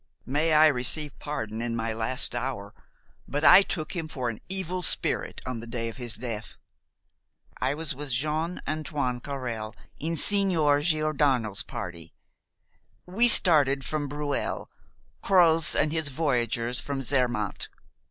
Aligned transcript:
"May 0.25 0.53
I 0.53 0.65
receive 0.65 1.19
pardon 1.19 1.61
in 1.61 1.75
my 1.75 1.93
last 1.93 2.33
hour, 2.33 2.73
but 3.27 3.43
I 3.43 3.61
took 3.61 3.95
him 3.95 4.07
for 4.07 4.29
an 4.29 4.41
evil 4.49 4.81
spirit 4.81 5.41
on 5.45 5.59
the 5.59 5.67
day 5.67 5.89
of 5.89 5.97
his 5.97 6.15
death! 6.15 6.57
I 7.59 7.75
was 7.75 7.93
with 7.93 8.11
Jean 8.11 8.61
Antoine 8.67 9.19
Carrel 9.19 9.75
in 9.99 10.15
Signor 10.15 10.81
Giordano's 10.81 11.61
party. 11.61 12.15
We 13.05 13.27
started 13.27 13.85
from 13.85 14.07
Breuil, 14.07 14.71
Croz 15.21 15.75
and 15.75 15.91
his 15.91 16.07
voyageurs 16.07 16.79
from 16.79 17.03
Zermatt. 17.03 17.67